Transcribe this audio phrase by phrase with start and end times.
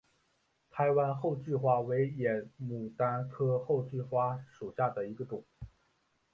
[0.71, 5.43] 台湾厚距花为野牡丹科厚距花属下的一个种。